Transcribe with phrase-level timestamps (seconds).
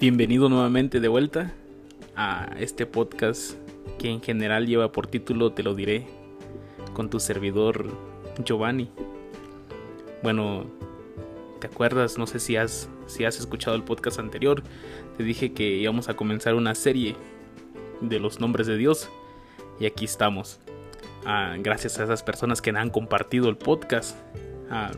[0.00, 1.50] Bienvenido nuevamente de vuelta
[2.14, 3.54] a este podcast
[3.98, 6.06] que en general lleva por título Te lo diré
[6.94, 7.90] con tu servidor
[8.44, 8.88] Giovanni.
[10.22, 10.66] Bueno,
[11.58, 12.16] ¿te acuerdas?
[12.16, 14.62] No sé si has, si has escuchado el podcast anterior.
[15.16, 17.16] Te dije que íbamos a comenzar una serie
[18.00, 19.10] de los nombres de Dios.
[19.80, 20.60] Y aquí estamos.
[21.24, 24.16] Ah, gracias a esas personas que han compartido el podcast.
[24.70, 24.92] Ah,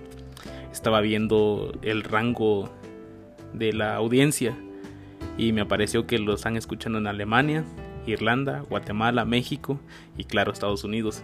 [0.71, 2.69] estaba viendo el rango
[3.55, 4.59] de la audiencia
[5.41, 7.65] y me apareció que lo están escuchando en Alemania,
[8.07, 9.81] Irlanda, Guatemala, México
[10.19, 11.23] y claro Estados Unidos.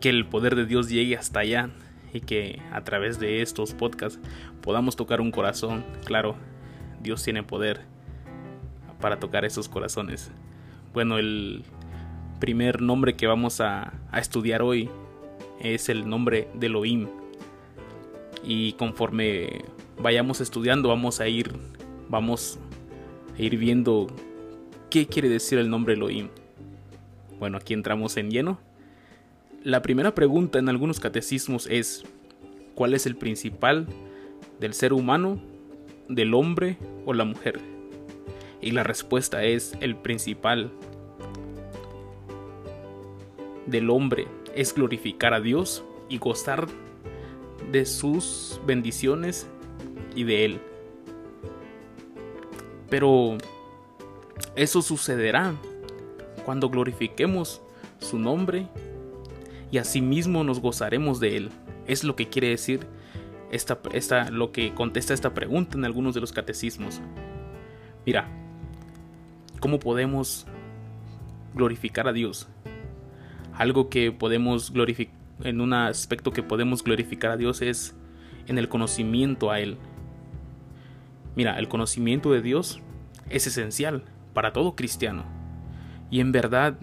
[0.00, 1.70] que el poder de Dios llegue hasta allá
[2.12, 4.18] y que a través de estos podcasts
[4.60, 5.84] podamos tocar un corazón.
[6.04, 6.34] Claro,
[7.00, 7.82] Dios tiene poder
[9.00, 10.32] para tocar esos corazones.
[10.92, 11.62] Bueno, el
[12.40, 14.90] primer nombre que vamos a, a estudiar hoy
[15.60, 17.06] es el nombre de Elohim.
[18.42, 19.64] Y conforme
[19.98, 21.52] vayamos estudiando, vamos a ir,
[22.08, 22.58] vamos
[23.36, 24.06] a ir viendo
[24.90, 26.28] qué quiere decir el nombre Elohim.
[27.38, 28.60] Bueno, aquí entramos en lleno.
[29.64, 32.04] La primera pregunta en algunos catecismos es,
[32.74, 33.86] ¿cuál es el principal
[34.60, 35.40] del ser humano,
[36.08, 37.60] del hombre o la mujer?
[38.60, 40.70] Y la respuesta es, el principal
[43.66, 46.68] del hombre es glorificar a Dios y gozar
[47.70, 49.48] de sus bendiciones
[50.14, 50.60] y de Él.
[52.88, 53.38] Pero
[54.56, 55.54] eso sucederá
[56.44, 57.62] cuando glorifiquemos
[57.98, 58.68] su nombre
[59.70, 61.50] y asimismo nos gozaremos de Él.
[61.86, 62.86] Es lo que quiere decir
[63.50, 67.00] esta, esta, lo que contesta esta pregunta en algunos de los catecismos.
[68.04, 68.28] Mira,
[69.60, 70.46] ¿cómo podemos
[71.54, 72.48] glorificar a Dios?
[73.54, 77.94] Algo que podemos glorificar, en un aspecto que podemos glorificar a Dios es
[78.46, 79.78] en el conocimiento a Él,
[81.34, 82.80] Mira, el conocimiento de Dios
[83.30, 85.24] es esencial para todo cristiano.
[86.10, 86.78] Y en verdad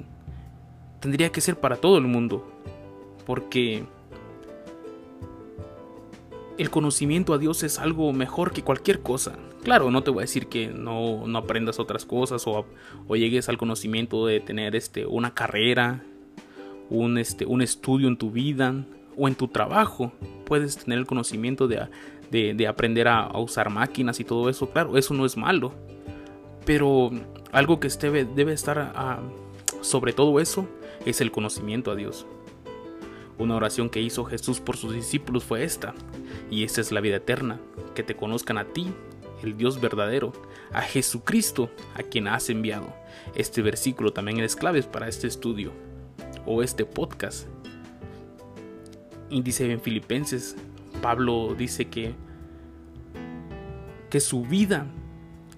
[0.99, 2.51] tendría que ser para todo el mundo.
[3.25, 3.85] Porque
[6.57, 9.37] el conocimiento a Dios es algo mejor que cualquier cosa.
[9.63, 12.65] Claro, no te voy a decir que no, no aprendas otras cosas o,
[13.07, 16.03] o, llegues al conocimiento de tener este, una carrera,
[16.89, 18.73] un, este, un estudio en tu vida
[19.15, 20.11] o en tu trabajo.
[20.45, 21.87] Puedes tener el conocimiento de,
[22.31, 25.73] de, aprender a, usar máquinas y todo eso, claro, eso no es malo.
[26.65, 27.11] Pero
[27.51, 28.93] algo que debe, debe estar
[29.81, 30.67] sobre todo eso
[31.05, 32.25] es el conocimiento a Dios.
[33.37, 35.93] Una oración que hizo Jesús por sus discípulos fue esta,
[36.51, 37.59] y esta es la vida eterna,
[37.95, 38.91] que te conozcan a ti,
[39.43, 40.33] el Dios verdadero,
[40.73, 42.93] a Jesucristo, a quien has enviado.
[43.35, 45.71] Este versículo también es clave para este estudio
[46.45, 47.47] o este podcast.
[49.29, 50.57] Y dice en Filipenses
[51.01, 52.13] Pablo dice que,
[54.09, 54.87] que su vida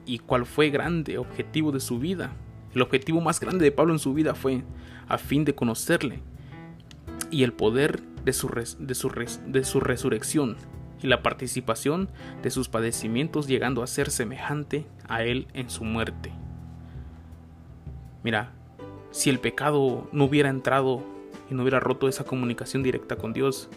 [0.06, 2.32] y cuál fue grande objetivo de su vida.
[2.74, 4.64] El objetivo más grande de Pablo en su vida fue
[5.08, 6.22] a fin de conocerle
[7.30, 9.10] y el poder de su, de su,
[9.48, 10.58] de su resurrección
[11.02, 12.10] y la participación
[12.44, 16.32] de sus padecimientos llegando a ser semejante a él en su muerte.
[18.24, 18.54] Mira,
[19.10, 21.04] si el pecado no hubiera entrado
[21.50, 23.70] y no hubiera roto esa comunicación directa con Dios,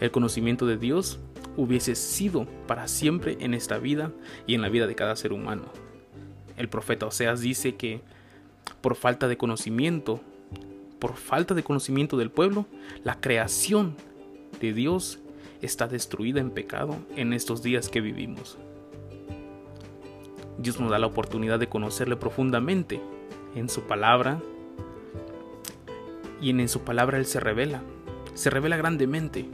[0.00, 1.18] el conocimiento de Dios
[1.56, 4.12] hubiese sido para siempre en esta vida
[4.46, 5.64] y en la vida de cada ser humano.
[6.56, 8.00] El profeta Oseas dice que
[8.80, 10.20] por falta de conocimiento,
[10.98, 12.66] por falta de conocimiento del pueblo,
[13.02, 13.96] la creación
[14.60, 15.18] de Dios
[15.62, 18.58] está destruida en pecado en estos días que vivimos.
[20.58, 23.00] Dios nos da la oportunidad de conocerle profundamente
[23.54, 24.40] en su palabra
[26.40, 27.82] y en su palabra Él se revela,
[28.34, 29.46] se revela grandemente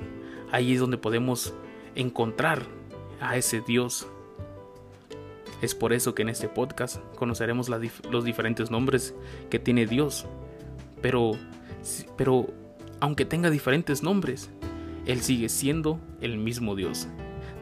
[0.52, 1.54] Ahí es donde podemos
[1.94, 2.62] encontrar
[3.20, 4.06] a ese Dios.
[5.62, 9.14] Es por eso que en este podcast conoceremos los diferentes nombres
[9.50, 10.26] que tiene Dios.
[11.02, 11.32] Pero,
[12.16, 12.48] pero
[13.00, 14.50] aunque tenga diferentes nombres,
[15.06, 17.08] Él sigue siendo el mismo Dios,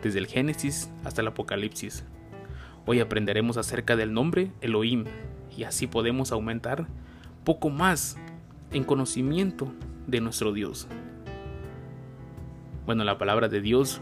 [0.03, 2.05] desde el Génesis hasta el Apocalipsis.
[2.87, 5.05] Hoy aprenderemos acerca del nombre Elohim
[5.55, 6.87] y así podemos aumentar
[7.45, 8.17] poco más
[8.73, 9.73] en conocimiento
[10.07, 10.89] de nuestro Dios.
[12.89, 14.01] Bueno, la palabra de Dios,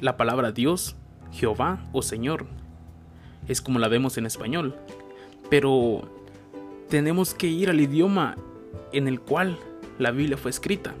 [0.00, 0.96] la palabra Dios,
[1.30, 2.46] Jehová o Señor,
[3.48, 4.74] es como la vemos en español,
[5.50, 6.10] pero
[6.88, 8.34] tenemos que ir al idioma
[8.94, 9.58] en el cual
[9.98, 10.94] la Biblia fue escrita.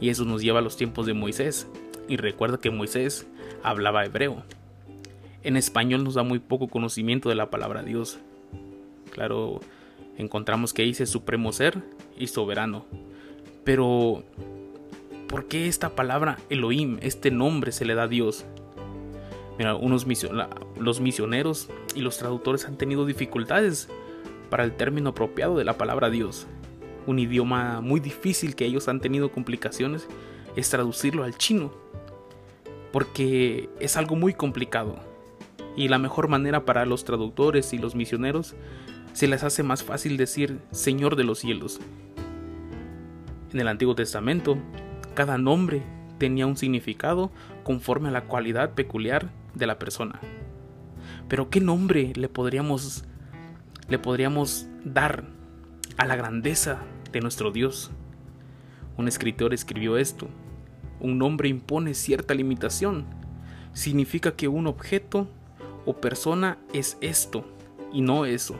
[0.00, 1.68] Y eso nos lleva a los tiempos de Moisés.
[2.08, 3.26] Y recuerda que Moisés
[3.62, 4.42] hablaba hebreo.
[5.42, 8.20] En español nos da muy poco conocimiento de la palabra Dios.
[9.10, 9.60] Claro,
[10.16, 11.76] encontramos que dice supremo ser
[12.18, 12.86] y soberano.
[13.64, 14.24] Pero
[15.28, 18.46] ¿Por qué esta palabra Elohim, este nombre se le da a Dios?
[19.58, 20.06] Mira, unos
[20.78, 23.88] los misioneros y los traductores han tenido dificultades
[24.48, 26.46] para el término apropiado de la palabra Dios.
[27.06, 30.08] Un idioma muy difícil que ellos han tenido complicaciones
[30.56, 31.72] es traducirlo al chino,
[32.90, 34.96] porque es algo muy complicado.
[35.76, 38.54] Y la mejor manera para los traductores y los misioneros
[39.12, 41.80] se les hace más fácil decir Señor de los cielos.
[43.52, 44.56] En el Antiguo Testamento,
[45.18, 45.82] cada nombre
[46.18, 47.32] tenía un significado
[47.64, 50.20] conforme a la cualidad peculiar de la persona.
[51.26, 53.02] Pero ¿qué nombre le podríamos
[53.88, 55.24] le podríamos dar
[55.96, 56.78] a la grandeza
[57.10, 57.90] de nuestro Dios?
[58.96, 60.28] Un escritor escribió esto.
[61.00, 63.04] Un nombre impone cierta limitación.
[63.72, 65.26] Significa que un objeto
[65.84, 67.44] o persona es esto
[67.92, 68.54] y no eso.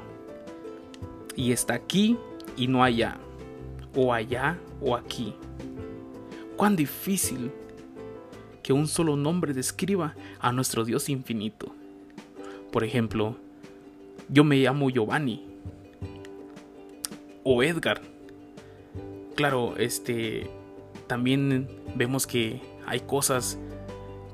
[1.37, 2.19] Y está aquí
[2.57, 3.17] y no allá.
[3.95, 5.37] O allá o aquí.
[6.59, 7.53] Cuán difícil
[8.65, 11.73] que un solo nombre describa a nuestro Dios infinito.
[12.73, 13.37] Por ejemplo,
[14.29, 15.47] yo me llamo Giovanni
[17.45, 18.03] o Edgar.
[19.37, 20.51] Claro, este
[21.07, 23.57] también vemos que hay cosas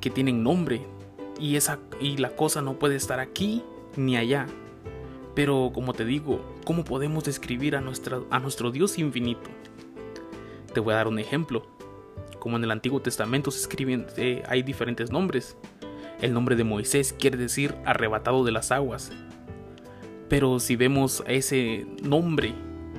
[0.00, 0.80] que tienen nombre
[1.38, 3.62] y esa y la cosa no puede estar aquí
[3.98, 4.46] ni allá.
[5.34, 9.50] Pero como te digo, ¿cómo podemos describir a, nuestra, a nuestro Dios infinito?
[10.72, 11.73] Te voy a dar un ejemplo
[12.44, 15.56] como en el Antiguo Testamento se escriben, eh, hay diferentes nombres.
[16.20, 19.10] El nombre de Moisés quiere decir arrebatado de las aguas.
[20.28, 22.52] Pero si vemos ese nombre,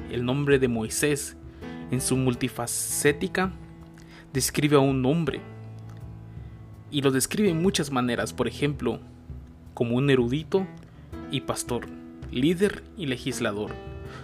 [0.10, 1.38] el nombre de Moisés,
[1.92, 3.52] en su multifacética,
[4.34, 5.42] describe a un hombre.
[6.90, 9.00] Y lo describe en muchas maneras, por ejemplo,
[9.76, 10.66] como un erudito
[11.30, 11.86] y pastor,
[12.32, 13.70] líder y legislador,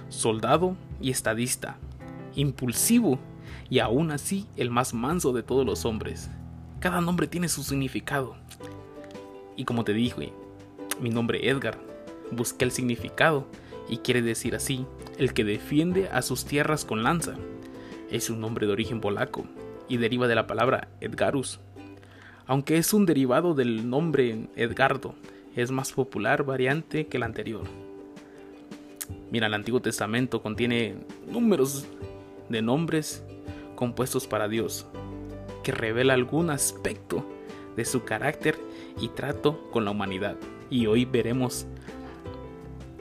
[0.10, 1.78] soldado y estadista,
[2.34, 3.20] impulsivo
[3.72, 6.30] y aún así el más manso de todos los hombres.
[6.82, 8.36] Cada nombre tiene su significado.
[9.56, 10.34] Y como te dije,
[11.00, 11.80] mi nombre Edgar,
[12.32, 13.48] busqué el significado
[13.88, 14.86] y quiere decir así,
[15.18, 17.36] el que defiende a sus tierras con lanza.
[18.12, 19.46] Es un nombre de origen polaco
[19.88, 21.62] y deriva de la palabra Edgarus.
[22.48, 25.16] Aunque es un derivado del nombre Edgardo,
[25.56, 27.64] es más popular variante que el anterior.
[29.32, 31.88] Mira, el Antiguo Testamento contiene números
[32.50, 33.24] de nombres
[33.82, 34.86] compuestos para Dios,
[35.64, 37.26] que revela algún aspecto
[37.76, 38.56] de su carácter
[39.00, 40.38] y trato con la humanidad.
[40.70, 41.66] Y hoy veremos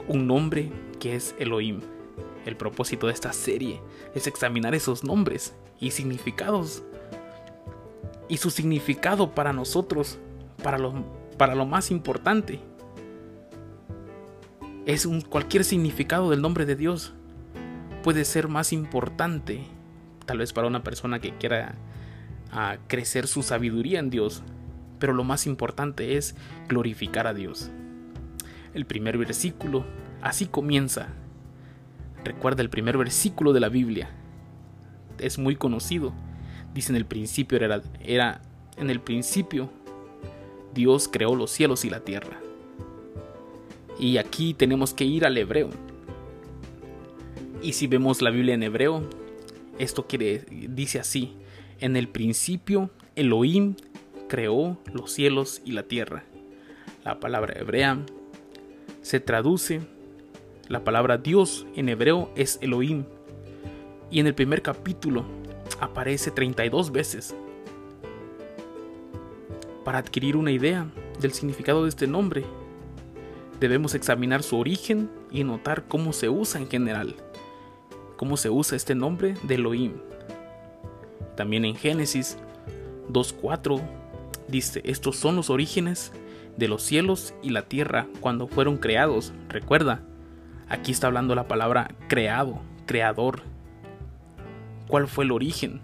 [0.07, 1.81] un nombre que es Elohim.
[2.47, 3.79] El propósito de esta serie
[4.15, 6.81] es examinar esos nombres y significados
[8.27, 10.17] y su significado para nosotros,
[10.63, 10.95] para lo,
[11.37, 12.59] para lo más importante.
[14.87, 17.13] Es un, cualquier significado del nombre de Dios
[18.01, 19.63] puede ser más importante
[20.25, 21.75] tal vez para una persona que quiera
[22.51, 24.43] ah, crecer su sabiduría en Dios,
[24.99, 26.35] pero lo más importante es
[26.67, 27.71] glorificar a Dios.
[28.73, 29.85] El primer versículo,
[30.21, 31.09] así comienza.
[32.23, 34.09] Recuerda el primer versículo de la Biblia.
[35.17, 36.13] Es muy conocido.
[36.73, 38.41] Dice en el principio era, era
[38.77, 39.69] en el principio
[40.73, 42.39] Dios creó los cielos y la tierra.
[43.99, 45.69] Y aquí tenemos que ir al hebreo.
[47.61, 49.03] Y si vemos la Biblia en hebreo,
[49.79, 51.33] esto quiere, dice así,
[51.79, 53.75] en el principio Elohim
[54.27, 56.23] creó los cielos y la tierra.
[57.03, 57.99] La palabra hebrea
[59.01, 59.81] se traduce,
[60.67, 63.05] la palabra Dios en hebreo es Elohim.
[64.09, 65.25] Y en el primer capítulo
[65.79, 67.35] aparece 32 veces.
[69.83, 70.87] Para adquirir una idea
[71.19, 72.43] del significado de este nombre,
[73.59, 77.15] debemos examinar su origen y notar cómo se usa en general
[78.21, 79.93] cómo se usa este nombre de Elohim.
[81.35, 82.37] También en Génesis
[83.09, 83.81] 2.4
[84.47, 86.11] dice, estos son los orígenes
[86.55, 89.33] de los cielos y la tierra cuando fueron creados.
[89.49, 90.03] Recuerda,
[90.69, 93.41] aquí está hablando la palabra creado, creador.
[94.87, 95.81] ¿Cuál fue el origen?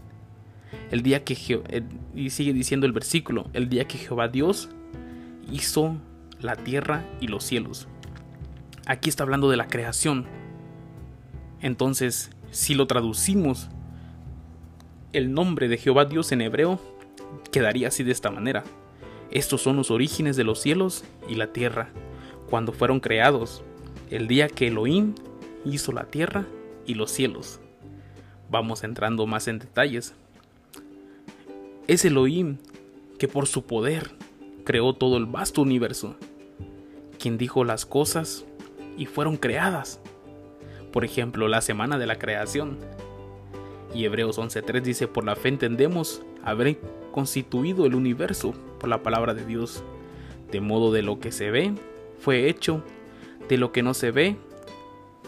[0.91, 1.35] El día que
[1.69, 1.81] eh,
[2.13, 4.69] y sigue diciendo el versículo, el día que Jehová Dios
[5.51, 5.97] hizo
[6.39, 7.87] la tierra y los cielos.
[8.85, 10.27] Aquí está hablando de la creación,
[11.61, 13.69] entonces, si lo traducimos,
[15.13, 16.79] el nombre de Jehová Dios en hebreo
[17.51, 18.63] quedaría así de esta manera.
[19.31, 21.89] Estos son los orígenes de los cielos y la tierra,
[22.49, 23.63] cuando fueron creados,
[24.09, 25.15] el día que Elohim
[25.65, 26.45] hizo la tierra
[26.85, 27.59] y los cielos.
[28.49, 30.13] Vamos entrando más en detalles.
[31.87, 32.57] Es Elohim
[33.17, 34.11] que por su poder
[34.63, 36.15] creó todo el vasto universo,
[37.19, 38.45] quien dijo las cosas
[38.97, 39.99] y fueron creadas
[40.97, 42.79] por ejemplo, la semana de la creación.
[43.93, 46.79] Y Hebreos 11.3 dice, por la fe entendemos haber
[47.11, 49.83] constituido el universo por la palabra de Dios,
[50.51, 51.75] De modo de lo que se ve,
[52.17, 52.83] fue hecho,
[53.47, 54.37] de lo que no se ve,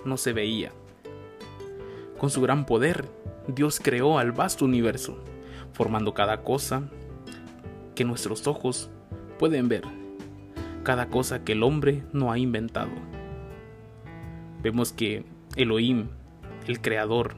[0.05, 0.71] no se veía.
[2.17, 3.07] Con su gran poder,
[3.47, 5.23] Dios creó al vasto universo,
[5.73, 6.89] formando cada cosa
[7.93, 8.89] que nuestros ojos
[9.37, 9.83] pueden ver,
[10.81, 12.89] cada cosa que el hombre no ha inventado.
[14.63, 16.07] Vemos que Elohim,
[16.67, 17.35] el creador,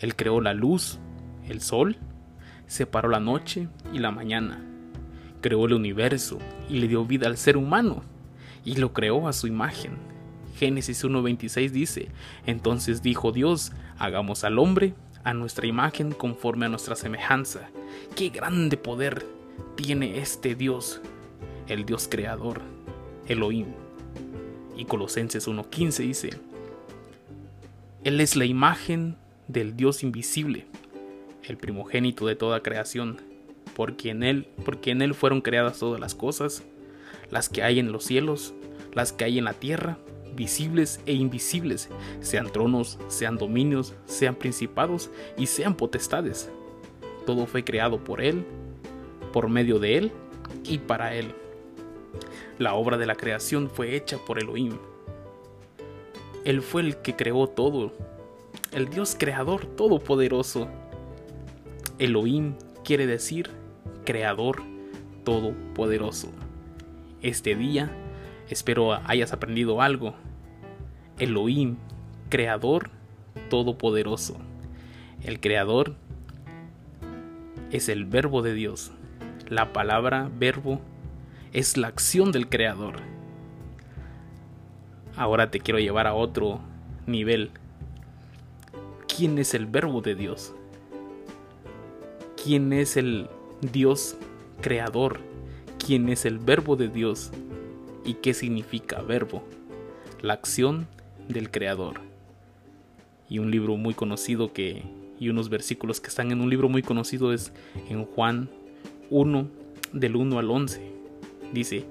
[0.00, 0.98] él creó la luz,
[1.48, 1.96] el sol,
[2.66, 4.64] separó la noche y la mañana,
[5.40, 8.02] creó el universo y le dio vida al ser humano
[8.64, 9.92] y lo creó a su imagen.
[10.58, 12.08] Génesis 1.26 dice,
[12.46, 17.68] entonces dijo Dios, hagamos al hombre a nuestra imagen conforme a nuestra semejanza.
[18.14, 19.26] Qué grande poder
[19.76, 21.00] tiene este Dios,
[21.68, 22.62] el Dios creador,
[23.26, 23.66] Elohim.
[24.76, 26.30] Y Colosenses 1.15 dice,
[28.06, 29.16] Él es la imagen
[29.48, 30.68] del Dios invisible,
[31.42, 33.20] el primogénito de toda creación,
[33.74, 36.62] porque en Él, porque en Él fueron creadas todas las cosas,
[37.32, 38.54] las que hay en los cielos,
[38.94, 39.98] las que hay en la tierra,
[40.36, 41.88] visibles e invisibles,
[42.20, 46.48] sean tronos, sean dominios, sean principados y sean potestades.
[47.26, 48.46] Todo fue creado por Él,
[49.32, 50.12] por medio de Él
[50.62, 51.34] y para Él.
[52.60, 54.78] La obra de la creación fue hecha por Elohim.
[56.46, 57.92] Él fue el que creó todo,
[58.70, 60.68] el Dios creador todopoderoso.
[61.98, 63.50] Elohim quiere decir
[64.04, 64.62] creador
[65.24, 66.30] todopoderoso.
[67.20, 67.90] Este día
[68.48, 70.14] espero hayas aprendido algo.
[71.18, 71.78] Elohim,
[72.28, 72.90] creador
[73.50, 74.36] todopoderoso.
[75.24, 75.96] El creador
[77.72, 78.92] es el verbo de Dios.
[79.48, 80.80] La palabra verbo
[81.52, 83.15] es la acción del creador.
[85.16, 86.60] Ahora te quiero llevar a otro
[87.06, 87.50] nivel.
[89.08, 90.52] ¿Quién es el verbo de Dios?
[92.42, 93.28] ¿Quién es el
[93.60, 94.16] Dios
[94.60, 95.20] creador?
[95.84, 97.32] ¿Quién es el verbo de Dios?
[98.04, 99.42] ¿Y qué significa verbo?
[100.20, 100.86] La acción
[101.28, 102.00] del creador.
[103.28, 104.82] Y un libro muy conocido que
[105.18, 107.52] y unos versículos que están en un libro muy conocido es
[107.88, 108.50] en Juan
[109.08, 109.48] 1
[109.94, 110.82] del 1 al 11.
[111.54, 111.84] Dice,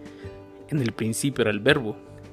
[0.69, 1.95] en el principio era el verbo,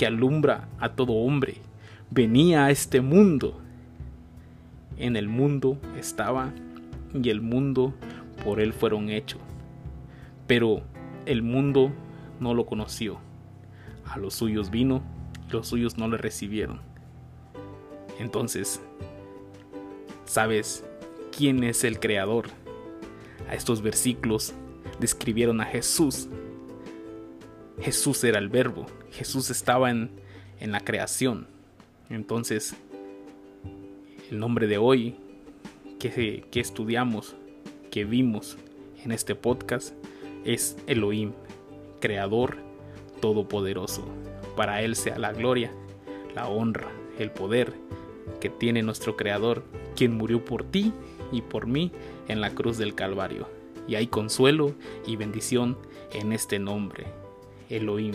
[0.00, 1.56] que alumbra a todo hombre
[2.10, 3.60] venía a este mundo.
[4.96, 6.54] En el mundo estaba
[7.12, 7.92] y el mundo
[8.42, 9.42] por él fueron hechos.
[10.46, 10.80] Pero
[11.26, 11.92] el mundo
[12.40, 13.18] no lo conoció.
[14.06, 15.02] A los suyos vino
[15.50, 16.80] los suyos no le recibieron.
[18.18, 18.80] Entonces,
[20.24, 20.82] ¿sabes
[21.36, 22.46] quién es el creador?
[23.50, 24.54] A estos versículos
[24.98, 26.26] describieron a Jesús.
[27.82, 30.10] Jesús era el verbo, Jesús estaba en,
[30.60, 31.46] en la creación.
[32.08, 32.74] Entonces,
[34.30, 35.16] el nombre de hoy
[35.98, 37.34] que, que estudiamos,
[37.90, 38.56] que vimos
[39.04, 39.94] en este podcast,
[40.44, 41.32] es Elohim,
[42.00, 42.56] Creador
[43.20, 44.04] Todopoderoso.
[44.56, 45.72] Para Él sea la gloria,
[46.34, 47.74] la honra, el poder
[48.40, 49.64] que tiene nuestro Creador,
[49.96, 50.92] quien murió por ti
[51.32, 51.92] y por mí
[52.28, 54.74] en la cruz del Calvario y hay consuelo
[55.04, 55.76] y bendición
[56.12, 57.06] en este nombre,
[57.68, 58.14] Elohim.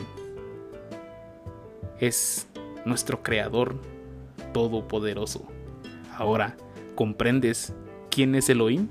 [1.99, 2.47] Es
[2.85, 3.75] nuestro Creador
[4.53, 5.45] Todopoderoso.
[6.17, 6.55] Ahora,
[6.95, 7.73] ¿comprendes
[8.09, 8.89] quién es Elohim?